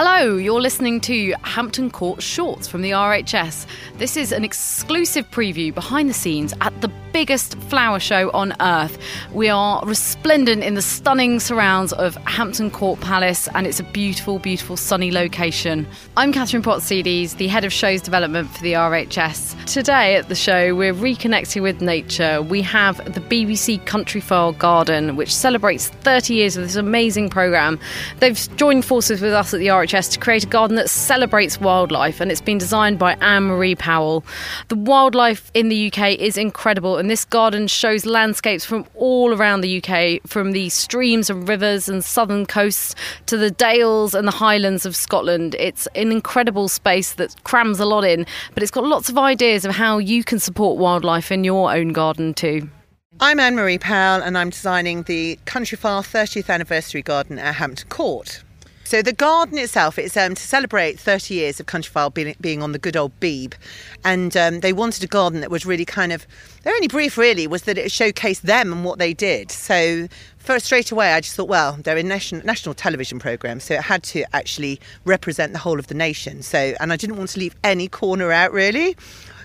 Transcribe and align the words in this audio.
Hello, 0.00 0.36
you're 0.36 0.60
listening 0.60 1.00
to 1.00 1.34
Hampton 1.42 1.90
Court 1.90 2.22
Shorts 2.22 2.68
from 2.68 2.82
the 2.82 2.92
RHS. 2.92 3.66
This 3.96 4.16
is 4.16 4.30
an 4.30 4.44
exclusive 4.44 5.28
preview 5.32 5.74
behind 5.74 6.08
the 6.08 6.14
scenes 6.14 6.54
at 6.60 6.80
the 6.82 6.92
biggest 7.12 7.58
flower 7.62 7.98
show 7.98 8.30
on 8.30 8.54
earth. 8.60 8.96
We 9.32 9.48
are 9.48 9.82
resplendent 9.84 10.62
in 10.62 10.74
the 10.74 10.82
stunning 10.82 11.40
surrounds 11.40 11.92
of 11.92 12.14
Hampton 12.26 12.70
Court 12.70 13.00
Palace, 13.00 13.48
and 13.56 13.66
it's 13.66 13.80
a 13.80 13.82
beautiful, 13.82 14.38
beautiful 14.38 14.76
sunny 14.76 15.10
location. 15.10 15.84
I'm 16.16 16.32
Catherine 16.32 16.62
Pottsides, 16.62 17.36
the 17.36 17.48
head 17.48 17.64
of 17.64 17.72
shows 17.72 18.00
development 18.02 18.50
for 18.50 18.62
the 18.62 18.74
RHS. 18.74 19.64
Today 19.66 20.14
at 20.14 20.28
the 20.28 20.36
show, 20.36 20.76
we're 20.76 20.94
reconnecting 20.94 21.62
with 21.62 21.80
nature. 21.80 22.40
We 22.40 22.62
have 22.62 22.98
the 23.12 23.20
BBC 23.20 23.84
Countryfile 23.84 24.56
Garden, 24.56 25.16
which 25.16 25.34
celebrates 25.34 25.88
30 25.88 26.34
years 26.34 26.56
of 26.56 26.62
this 26.62 26.76
amazing 26.76 27.30
programme. 27.30 27.80
They've 28.20 28.38
joined 28.56 28.84
forces 28.84 29.20
with 29.20 29.32
us 29.32 29.52
at 29.52 29.58
the 29.58 29.66
RHS 29.66 29.87
to 29.88 30.18
create 30.18 30.44
a 30.44 30.46
garden 30.46 30.76
that 30.76 30.90
celebrates 30.90 31.58
wildlife, 31.58 32.20
and 32.20 32.30
it's 32.30 32.42
been 32.42 32.58
designed 32.58 32.98
by 32.98 33.14
Anne 33.22 33.44
Marie 33.44 33.74
Powell. 33.74 34.22
The 34.68 34.76
wildlife 34.76 35.50
in 35.54 35.70
the 35.70 35.86
UK 35.90 36.18
is 36.18 36.36
incredible, 36.36 36.98
and 36.98 37.08
this 37.08 37.24
garden 37.24 37.66
shows 37.68 38.04
landscapes 38.04 38.66
from 38.66 38.84
all 38.94 39.32
around 39.32 39.62
the 39.62 39.82
UK, 39.82 40.20
from 40.26 40.52
the 40.52 40.68
streams 40.68 41.30
and 41.30 41.48
rivers 41.48 41.88
and 41.88 42.04
southern 42.04 42.44
coasts 42.44 42.94
to 43.26 43.38
the 43.38 43.50
dales 43.50 44.14
and 44.14 44.28
the 44.28 44.32
highlands 44.32 44.84
of 44.84 44.94
Scotland. 44.94 45.56
It's 45.58 45.86
an 45.94 46.12
incredible 46.12 46.68
space 46.68 47.14
that 47.14 47.42
crams 47.44 47.80
a 47.80 47.86
lot 47.86 48.04
in, 48.04 48.26
but 48.52 48.62
it's 48.62 48.70
got 48.70 48.84
lots 48.84 49.08
of 49.08 49.16
ideas 49.16 49.64
of 49.64 49.74
how 49.74 49.96
you 49.96 50.22
can 50.22 50.38
support 50.38 50.78
wildlife 50.78 51.32
in 51.32 51.44
your 51.44 51.72
own 51.72 51.94
garden 51.94 52.34
too. 52.34 52.68
I'm 53.20 53.40
Anne 53.40 53.56
Marie 53.56 53.78
Powell, 53.78 54.22
and 54.22 54.36
I'm 54.36 54.50
designing 54.50 55.04
the 55.04 55.38
Country 55.44 55.76
Countryfile 55.76 56.02
30th 56.02 56.50
anniversary 56.50 57.02
garden 57.02 57.38
at 57.38 57.56
Hampton 57.56 57.88
Court. 57.88 58.44
So 58.88 59.02
the 59.02 59.12
garden 59.12 59.58
itself 59.58 59.98
is 59.98 60.16
um, 60.16 60.34
to 60.34 60.42
celebrate 60.42 60.98
30 60.98 61.34
years 61.34 61.60
of 61.60 61.66
Countryfile 61.66 62.14
being, 62.14 62.34
being 62.40 62.62
on 62.62 62.72
the 62.72 62.78
good 62.78 62.96
old 62.96 63.12
Beeb, 63.20 63.52
and 64.02 64.34
um, 64.34 64.60
they 64.60 64.72
wanted 64.72 65.04
a 65.04 65.06
garden 65.06 65.42
that 65.42 65.50
was 65.50 65.66
really 65.66 65.84
kind 65.84 66.10
of 66.10 66.26
their 66.62 66.72
only 66.72 66.88
brief 66.88 67.18
really 67.18 67.46
was 67.46 67.64
that 67.64 67.76
it 67.76 67.88
showcased 67.88 68.40
them 68.40 68.72
and 68.72 68.86
what 68.86 68.98
they 68.98 69.12
did. 69.12 69.50
So 69.50 70.08
first 70.38 70.64
straight 70.64 70.90
away 70.90 71.12
I 71.12 71.20
just 71.20 71.36
thought, 71.36 71.48
well, 71.48 71.76
they're 71.82 71.98
a 71.98 72.02
national 72.02 72.42
national 72.46 72.74
television 72.74 73.18
program, 73.18 73.60
so 73.60 73.74
it 73.74 73.82
had 73.82 74.02
to 74.04 74.24
actually 74.34 74.80
represent 75.04 75.52
the 75.52 75.58
whole 75.58 75.78
of 75.78 75.88
the 75.88 75.94
nation. 75.94 76.40
So 76.40 76.74
and 76.80 76.90
I 76.90 76.96
didn't 76.96 77.18
want 77.18 77.28
to 77.28 77.40
leave 77.40 77.54
any 77.62 77.88
corner 77.88 78.32
out 78.32 78.52
really. 78.52 78.96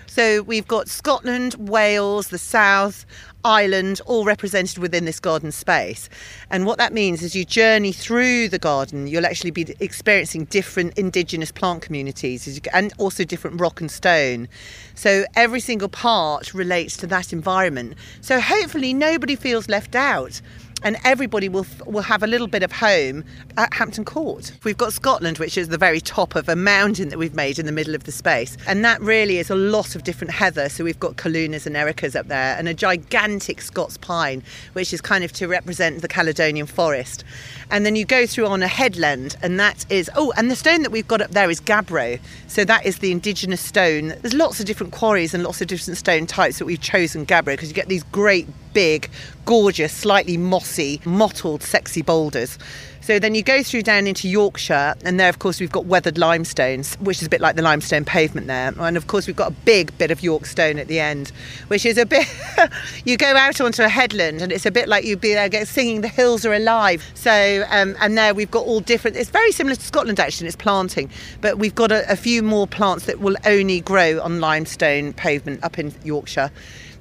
So 0.08 0.44
we've 0.44 0.68
got 0.68 0.88
Scotland, 0.88 1.56
Wales, 1.56 2.28
the 2.28 2.38
South, 2.38 3.06
Ireland, 3.46 4.02
all 4.06 4.26
represented 4.26 4.78
within 4.78 5.06
this 5.06 5.20
garden 5.20 5.52
space. 5.52 6.10
And 6.50 6.66
what 6.66 6.78
that 6.78 6.94
means 6.94 7.22
is 7.22 7.36
you 7.36 7.46
journey 7.46 7.92
through 7.92 8.50
the 8.50 8.60
garden, 8.60 9.08
you'll 9.08 9.26
actually 9.26 9.52
be 9.52 9.76
experiencing 9.80 10.46
different 10.46 10.98
indigenous 10.98 11.52
plant 11.52 11.82
communities 11.82 12.60
and 12.74 12.94
also 12.98 13.24
different 13.24 13.60
rock 13.60 13.82
and 13.82 13.92
stone. 13.92 14.48
So 14.96 15.26
every 15.36 15.60
single 15.60 15.90
part 15.90 16.54
relates 16.54 16.98
to 16.98 17.08
that 17.08 17.34
environment. 17.34 17.96
So 18.22 18.40
hopefully 18.40 18.94
nobody 18.94 19.36
feels 19.36 19.68
left 19.68 19.96
out 19.96 20.42
and 20.84 20.98
everybody 21.04 21.50
will 21.50 21.66
will 21.86 22.02
have 22.02 22.24
a 22.24 22.28
little 22.28 22.48
bit 22.48 22.64
of 22.64 22.72
home 22.72 23.24
at 23.58 23.74
Hampton 23.74 24.06
Court. 24.06 24.52
We've 24.64 24.78
got 24.78 24.94
Scotland, 24.94 25.38
which 25.38 25.58
is 25.58 25.70
the 25.70 25.78
very 25.78 26.02
top 26.02 26.36
of 26.36 26.50
a 26.50 26.56
mountain 26.56 27.10
that 27.10 27.18
we've 27.18 27.34
made 27.34 27.60
in 27.60 27.66
the 27.66 27.72
middle 27.72 27.96
of 27.96 28.04
the 28.04 28.12
space, 28.12 28.58
and 28.68 28.84
that 28.86 29.02
really 29.02 29.38
is 29.38 29.50
a 29.50 29.56
lot 29.56 29.96
of 29.96 30.04
different 30.04 30.32
heather. 30.32 30.70
So 30.70 30.84
we've 30.84 31.00
got 31.00 31.16
Callunas 31.16 31.66
and 31.66 31.76
Ericas 31.76 32.16
up 32.16 32.28
there, 32.28 32.58
and 32.58 32.68
a 32.68 32.74
gigantic 32.74 33.62
Scots 33.62 33.98
pine, 33.98 34.44
which 34.74 34.94
is 34.94 35.02
kind 35.02 35.24
of 35.24 35.32
to 35.34 35.48
represent 35.48 36.02
the 36.02 36.08
Caledonian 36.08 36.66
forest. 36.66 37.24
And 37.72 37.86
then 37.86 37.96
you 37.96 38.06
go 38.06 38.28
through 38.28 38.48
on 38.48 38.62
a 38.62 38.68
headland, 38.68 39.36
and 39.42 39.60
that 39.60 39.86
is 39.90 40.10
oh, 40.16 40.34
and 40.38 40.52
the 40.52 40.56
stone 40.56 40.84
that 40.84 40.92
we've 40.92 41.08
got 41.08 41.22
up 41.22 41.32
there 41.32 41.50
is 41.50 41.62
gabbro. 41.62 42.20
So 42.48 42.66
that 42.66 42.86
is 42.86 43.00
the 43.00 43.12
indigenous 43.12 43.62
stone. 43.62 44.10
There's 44.22 44.34
lots 44.34 44.60
of 44.60 44.66
different 44.66 44.94
quarries 44.94 45.34
and 45.34 45.44
lots 45.44 45.62
of 45.62 45.68
different 45.68 45.98
stone 45.98 46.28
types 46.28 46.60
that 46.60 46.66
we've 46.66 46.82
chosen 46.82 47.26
gabbro 47.26 47.54
because 47.54 47.70
you 47.70 47.76
get 47.76 47.88
these 47.88 48.04
great 48.04 48.48
big, 48.74 49.10
gorgeous, 49.46 49.94
slightly 49.94 50.38
mossy, 50.38 51.02
mottled, 51.06 51.64
sexy 51.64 52.02
boulders. 52.02 52.58
So 53.04 53.20
then 53.20 53.36
you 53.36 53.44
go 53.44 53.64
through 53.64 53.82
down 53.82 54.08
into 54.08 54.30
Yorkshire, 54.30 54.96
and 55.04 55.20
there, 55.20 55.28
of 55.28 55.40
course, 55.40 55.60
we've 55.60 55.70
got 55.70 55.88
weathered 55.88 56.18
limestones, 56.18 56.96
which 57.02 57.18
is 57.18 57.28
a 57.28 57.30
bit 57.30 57.42
like 57.42 57.58
the 57.58 57.62
limestone 57.62 58.06
pavement 58.06 58.48
there. 58.48 58.74
And 58.80 58.96
of 58.96 59.08
course, 59.08 59.28
we've 59.28 59.36
got 59.36 59.52
a 59.52 59.56
big 59.66 59.98
bit 59.98 60.10
of 60.10 60.24
York 60.24 60.46
stone 60.46 60.80
at 60.80 60.88
the 60.88 61.02
end, 61.02 61.34
which 61.68 61.86
is 61.86 61.98
a 61.98 62.06
bit. 62.06 62.26
you 63.04 63.18
go 63.18 63.36
out 63.36 63.60
onto 63.60 63.84
a 63.84 63.90
headland, 63.90 64.42
and 64.42 64.54
it's 64.54 64.66
a 64.66 64.72
bit 64.72 64.88
like 64.88 65.04
you'd 65.04 65.20
be 65.20 65.34
there 65.34 65.66
singing 65.66 66.00
"The 66.00 66.08
Hills 66.08 66.46
Are 66.46 66.54
Alive." 66.54 67.04
So, 67.14 67.66
um, 67.70 67.98
and 68.00 68.18
there 68.18 68.34
we've 68.34 68.50
got 68.50 68.66
all 68.66 68.80
different. 68.80 69.18
It's 69.18 69.30
very 69.30 69.52
similar 69.52 69.76
to 69.76 69.82
Scotland 69.82 70.22
actually. 70.22 70.48
It's 70.48 70.56
planting, 70.56 71.10
but 71.42 71.58
we've 71.58 71.76
got 71.76 71.92
a, 71.92 72.10
a 72.10 72.16
few 72.16 72.42
more 72.42 72.68
plants 72.68 73.06
that 73.08 73.20
will 73.20 73.36
only 73.46 73.82
grow 73.82 74.22
on 74.22 74.40
limestone 74.40 75.12
pavement 75.12 75.62
up 75.62 75.78
in 75.78 75.94
Yorkshire. 76.06 76.52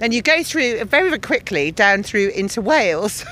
Then 0.02 0.10
you 0.10 0.20
go 0.20 0.42
through 0.42 0.84
very, 0.86 1.10
very 1.10 1.20
quickly 1.20 1.70
down 1.70 2.02
through 2.02 2.30
into 2.30 2.60
Wales. 2.60 3.24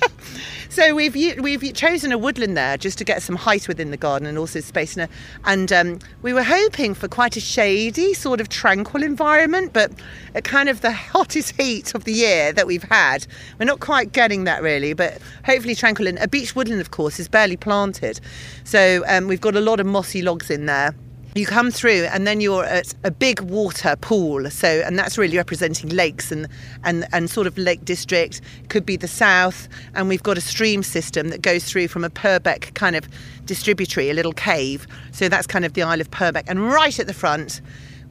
so 0.68 0.92
we've 0.92 1.14
we've 1.14 1.72
chosen 1.72 2.10
a 2.10 2.18
woodland 2.18 2.56
there 2.56 2.76
just 2.76 2.98
to 2.98 3.04
get 3.04 3.22
some 3.22 3.36
height 3.36 3.68
within 3.68 3.92
the 3.92 3.96
garden 3.96 4.26
and 4.26 4.36
also 4.36 4.58
space. 4.58 4.96
And, 4.96 5.08
and 5.44 5.72
um, 5.72 5.98
we 6.22 6.32
were 6.32 6.42
hoping 6.42 6.94
for 6.94 7.06
quite 7.06 7.36
a 7.36 7.40
shady, 7.40 8.12
sort 8.12 8.40
of 8.40 8.48
tranquil 8.48 9.04
environment, 9.04 9.72
but 9.72 9.92
at 10.34 10.42
kind 10.42 10.68
of 10.68 10.80
the 10.80 10.90
hottest 11.12 11.54
heat 11.56 11.94
of 11.94 12.02
the 12.02 12.12
year 12.12 12.52
that 12.54 12.66
we've 12.66 12.82
had, 12.82 13.24
we're 13.60 13.66
not 13.66 13.78
quite 13.78 14.10
getting 14.10 14.42
that 14.42 14.64
really. 14.64 14.94
But 14.94 15.16
hopefully 15.44 15.76
tranquil. 15.76 16.08
And 16.08 16.18
a 16.18 16.26
beech 16.26 16.56
woodland, 16.56 16.80
of 16.80 16.90
course, 16.90 17.20
is 17.20 17.28
barely 17.28 17.56
planted, 17.56 18.18
so 18.64 19.04
um, 19.06 19.28
we've 19.28 19.40
got 19.40 19.54
a 19.54 19.60
lot 19.60 19.78
of 19.78 19.86
mossy 19.86 20.22
logs 20.22 20.50
in 20.50 20.66
there 20.66 20.92
you 21.34 21.46
come 21.46 21.70
through 21.70 22.04
and 22.12 22.26
then 22.26 22.40
you're 22.40 22.64
at 22.64 22.94
a 23.04 23.10
big 23.10 23.40
water 23.40 23.96
pool. 24.00 24.50
So 24.50 24.68
and 24.68 24.98
that's 24.98 25.16
really 25.16 25.36
representing 25.36 25.90
lakes 25.90 26.32
and 26.32 26.48
and 26.84 27.06
and 27.12 27.30
sort 27.30 27.46
of 27.46 27.56
lake 27.56 27.84
district. 27.84 28.40
Could 28.68 28.84
be 28.84 28.96
the 28.96 29.08
south. 29.08 29.68
And 29.94 30.08
we've 30.08 30.22
got 30.22 30.38
a 30.38 30.40
stream 30.40 30.82
system 30.82 31.28
that 31.28 31.42
goes 31.42 31.64
through 31.64 31.88
from 31.88 32.04
a 32.04 32.10
purbeck 32.10 32.74
kind 32.74 32.96
of 32.96 33.08
distributary 33.46 34.10
a 34.10 34.14
little 34.14 34.32
cave. 34.32 34.86
So 35.12 35.28
that's 35.28 35.46
kind 35.46 35.64
of 35.64 35.74
the 35.74 35.82
isle 35.82 36.00
of 36.00 36.10
purbeck. 36.10 36.44
And 36.48 36.72
right 36.72 36.98
at 36.98 37.06
the 37.06 37.14
front 37.14 37.60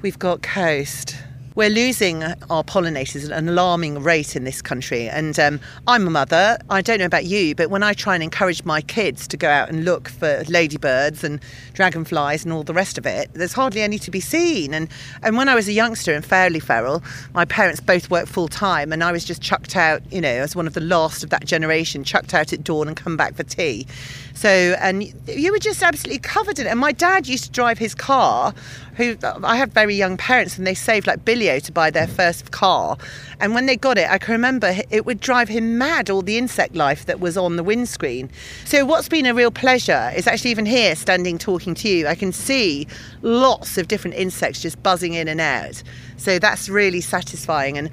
we've 0.01 0.19
got 0.19 0.42
coast 0.42 1.15
we're 1.56 1.69
losing 1.69 2.24
our 2.24 2.63
pollinators 2.63 3.25
at 3.25 3.38
an 3.38 3.50
alarming 3.50 4.01
rate 4.01 4.36
in 4.36 4.44
this 4.44 4.62
country. 4.62 5.10
And 5.10 5.38
um, 5.40 5.60
I'm 5.88 6.07
a 6.07 6.10
mother. 6.10 6.57
I 6.69 6.81
don't 6.81 7.00
know 7.00 7.06
about 7.06 7.25
you, 7.25 7.56
but 7.56 7.69
when 7.69 7.84
I 7.84 7.94
try 7.94 8.13
and 8.13 8.24
encourage 8.24 8.63
my 8.63 8.81
kids 8.81 9.28
to 9.30 9.38
go 9.38 9.50
out 9.50 9.69
and 9.69 9.84
look 9.84 10.10
for 10.10 10.44
ladybirds 10.48 11.24
and 11.24 11.40
dragonflies 11.74 12.44
and 12.44 12.54
all 12.54 12.63
the 12.63 12.74
rest 12.74 12.98
of 12.98 13.06
it, 13.06 13.30
there's 13.34 13.54
hardly 13.54 13.81
any 13.81 14.00
to 14.00 14.12
be 14.12 14.19
seen. 14.19 14.74
And 14.74 14.90
and 15.24 15.38
when 15.38 15.50
I 15.50 15.56
was 15.56 15.68
a 15.68 15.74
youngster 15.74 16.13
and 16.13 16.24
fairly 16.24 16.60
feral, 16.60 17.04
my 17.34 17.46
parents 17.46 17.80
both 17.80 18.10
worked 18.10 18.30
full 18.30 18.48
time, 18.48 18.94
and 18.94 19.04
I 19.04 19.12
was 19.12 19.25
just 19.25 19.42
chucked 19.42 19.75
out, 19.75 20.01
you 20.12 20.22
know, 20.22 20.30
as 20.30 20.56
one 20.56 20.68
of 20.68 20.74
the 20.74 20.81
last 20.81 21.24
of 21.24 21.30
that 21.31 21.46
generation, 21.46 22.04
chucked 22.04 22.34
out 22.34 22.54
at 22.54 22.63
dawn 22.63 22.88
and 22.88 22.96
come 22.96 23.18
back 23.18 23.34
for 23.36 23.44
tea. 23.44 23.88
So, 24.34 24.50
and 24.80 25.04
you 25.28 25.51
were 25.51 25.60
just 25.60 25.84
absolutely 25.84 26.19
covered 26.19 26.60
in 26.60 26.68
it. 26.68 26.69
And 26.69 26.80
my 26.80 26.94
dad 26.94 27.28
used 27.28 27.44
to 27.46 27.51
drive 27.51 27.78
his 27.78 27.94
car, 27.94 28.54
who 29.00 29.16
I 29.24 29.56
have 29.56 29.72
very 29.72 29.96
young 29.96 30.18
parents, 30.18 30.57
and 30.57 30.68
they 30.68 30.74
saved 30.74 31.07
like 31.07 31.24
Billio 31.24 31.63
to 31.63 31.72
buy 31.72 31.90
their 31.90 32.06
first 32.06 32.51
car. 32.51 32.98
And 33.41 33.53
when 33.53 33.65
they 33.65 33.77
got 33.77 33.97
it, 33.97 34.09
I 34.09 34.18
can 34.18 34.33
remember 34.33 34.75
it 34.89 35.06
would 35.06 35.19
drive 35.19 35.50
him 35.50 35.77
mad, 35.77 36.09
all 36.09 36.21
the 36.21 36.38
insect 36.38 36.75
life 36.75 37.06
that 37.06 37.19
was 37.19 37.38
on 37.38 37.56
the 37.56 37.63
windscreen. 37.63 38.30
So, 38.65 38.86
what's 38.86 39.07
been 39.07 39.25
a 39.25 39.33
real 39.33 39.51
pleasure 39.51 40.12
is 40.15 40.27
actually 40.27 40.51
even 40.51 40.65
here, 40.65 40.95
standing 40.95 41.38
talking 41.38 41.74
to 41.75 41.89
you, 41.89 42.07
I 42.07 42.15
can 42.15 42.31
see 42.31 42.88
lots 43.21 43.77
of 43.77 43.88
different 43.88 44.18
insects 44.18 44.62
just 44.62 44.81
buzzing 44.83 45.13
in 45.13 45.27
and 45.27 45.39
out. 45.39 45.81
So, 46.18 46.39
that's 46.39 46.68
really 46.68 47.01
satisfying. 47.01 47.77
And 47.77 47.89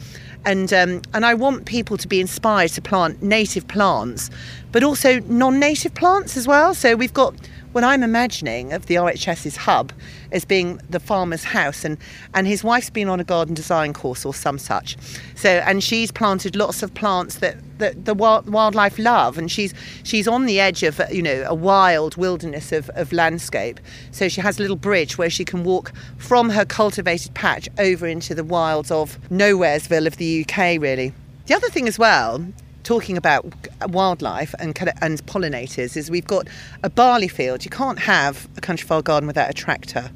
and 0.46 0.72
um, 0.72 1.02
and 1.12 1.26
I 1.26 1.34
want 1.34 1.66
people 1.66 1.96
to 1.96 2.08
be 2.08 2.20
inspired 2.20 2.70
to 2.70 2.80
plant 2.80 3.20
native 3.20 3.66
plants, 3.66 4.30
but 4.72 4.84
also 4.84 5.20
non-native 5.20 5.94
plants 5.94 6.36
as 6.36 6.46
well. 6.46 6.72
So 6.72 6.94
we've 6.94 7.12
got 7.12 7.34
what 7.72 7.84
I'm 7.84 8.02
imagining 8.02 8.72
of 8.72 8.86
the 8.86 8.94
RHS's 8.94 9.56
hub 9.56 9.92
as 10.32 10.46
being 10.46 10.80
the 10.88 11.00
farmer's 11.00 11.44
house, 11.44 11.84
and, 11.84 11.98
and 12.32 12.46
his 12.46 12.64
wife's 12.64 12.88
been 12.88 13.08
on 13.08 13.20
a 13.20 13.24
garden 13.24 13.54
design 13.54 13.92
course 13.92 14.24
or 14.24 14.32
some 14.32 14.58
such. 14.58 14.96
So, 15.36 15.50
and 15.50 15.84
she's 15.84 16.10
planted 16.10 16.56
lots 16.56 16.82
of 16.82 16.92
plants 16.94 17.36
that, 17.36 17.56
that 17.78 18.06
the 18.06 18.14
wild, 18.14 18.48
wildlife 18.48 18.98
love, 18.98 19.36
and 19.36 19.50
she's 19.50 19.74
she's 20.02 20.26
on 20.26 20.46
the 20.46 20.58
edge 20.58 20.82
of 20.82 21.00
you 21.12 21.22
know 21.22 21.44
a 21.46 21.54
wild 21.54 22.16
wilderness 22.16 22.72
of, 22.72 22.88
of 22.90 23.12
landscape. 23.12 23.78
So 24.10 24.28
she 24.28 24.40
has 24.40 24.58
a 24.58 24.62
little 24.62 24.76
bridge 24.76 25.18
where 25.18 25.30
she 25.30 25.44
can 25.44 25.62
walk 25.62 25.92
from 26.16 26.50
her 26.50 26.64
cultivated 26.64 27.34
patch 27.34 27.68
over 27.78 28.06
into 28.06 28.34
the 28.34 28.44
wilds 28.44 28.90
of 28.90 29.18
Nowheresville 29.30 30.06
of 30.06 30.16
the 30.16 30.42
UK, 30.42 30.80
really. 30.80 31.12
The 31.46 31.54
other 31.54 31.68
thing 31.68 31.86
as 31.86 31.98
well 31.98 32.44
talking 32.86 33.16
about 33.16 33.44
wildlife 33.88 34.54
and 34.60 34.78
and 35.02 35.26
pollinators 35.26 35.96
is 35.96 36.08
we've 36.08 36.26
got 36.26 36.46
a 36.84 36.88
barley 36.88 37.26
field. 37.26 37.64
You 37.64 37.70
can't 37.70 37.98
have 37.98 38.48
a 38.56 38.60
Countryfile 38.60 39.02
garden 39.02 39.26
without 39.26 39.50
a 39.50 39.52
tractor. 39.52 40.08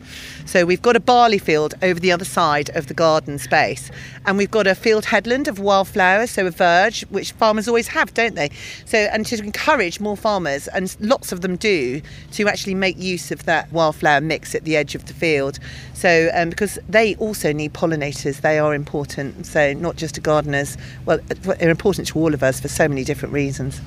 So 0.47 0.65
we've 0.65 0.81
got 0.81 0.95
a 0.95 1.01
barley 1.01 1.39
field 1.39 1.75
over 1.83 1.99
the 1.99 2.13
other 2.13 2.25
side 2.25 2.71
of 2.77 2.87
the 2.87 2.95
garden 2.95 3.39
space, 3.41 3.91
and 4.25 4.39
we've 4.39 4.51
got 4.51 4.69
a 4.69 4.77
field 4.77 5.05
headland 5.07 5.49
of 5.49 5.59
wildflowers, 5.59 6.31
so 6.31 6.47
a 6.47 6.51
verge, 6.51 7.03
which 7.11 7.33
farmers 7.33 7.67
always 7.67 7.89
have, 7.89 8.15
don't 8.15 8.37
they? 8.37 8.51
So 8.85 8.99
and 8.99 9.27
to 9.27 9.39
encourage 9.43 9.99
more 9.99 10.17
farmers, 10.17 10.69
and 10.69 10.97
lots 11.01 11.33
of 11.33 11.41
them 11.41 11.57
do, 11.57 12.01
to 12.33 12.47
actually 12.47 12.77
make 12.77 12.97
use 12.97 13.33
of 13.33 13.47
that 13.47 13.73
wildflower 13.73 14.21
mix 14.21 14.55
at 14.55 14.63
the 14.63 14.77
edge 14.77 14.95
of 14.95 15.07
the 15.07 15.15
field. 15.15 15.59
So 15.95 16.31
um, 16.35 16.51
because 16.51 16.79
they 16.89 17.17
also 17.17 17.53
need 17.53 17.75
pollinators, 17.75 18.43
they 18.43 18.59
are 18.61 18.75
important. 18.75 19.45
So 19.45 19.73
not 19.73 19.97
just 19.97 20.15
to 20.15 20.21
gardeners, 20.21 20.79
well, 21.05 21.19
they're 21.27 21.69
important 21.69 22.07
to 22.09 22.19
all 22.19 22.33
of 22.33 22.43
us 22.43 22.60
for 22.61 22.69
so 22.69 22.89
many 22.89 23.05
different 23.05 23.33
reasons. 23.35 23.81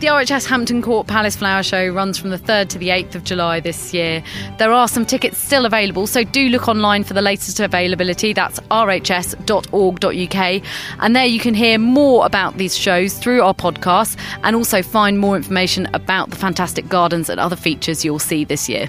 The 0.00 0.06
RHS 0.06 0.46
Hampton 0.46 0.80
Court 0.80 1.06
Palace 1.06 1.36
Flower 1.36 1.62
Show 1.62 1.88
runs 1.88 2.16
from 2.16 2.30
the 2.30 2.38
3rd 2.38 2.70
to 2.70 2.78
the 2.78 2.88
8th 2.88 3.16
of 3.16 3.24
July 3.24 3.60
this 3.60 3.92
year. 3.92 4.24
There 4.56 4.72
are 4.72 4.88
some 4.88 5.04
tickets 5.04 5.36
still 5.36 5.66
available, 5.66 6.06
so 6.06 6.24
do 6.24 6.48
look 6.48 6.68
online 6.68 7.04
for 7.04 7.12
the 7.12 7.20
latest 7.20 7.60
availability. 7.60 8.32
That's 8.32 8.58
rhs.org.uk. 8.70 10.62
And 11.00 11.14
there 11.14 11.26
you 11.26 11.38
can 11.38 11.52
hear 11.52 11.78
more 11.78 12.24
about 12.24 12.56
these 12.56 12.74
shows 12.74 13.12
through 13.18 13.42
our 13.42 13.52
podcast 13.52 14.16
and 14.42 14.56
also 14.56 14.82
find 14.82 15.18
more 15.18 15.36
information 15.36 15.86
about 15.92 16.30
the 16.30 16.36
fantastic 16.36 16.88
gardens 16.88 17.28
and 17.28 17.38
other 17.38 17.56
features 17.56 18.02
you'll 18.02 18.18
see 18.18 18.42
this 18.44 18.70
year. 18.70 18.88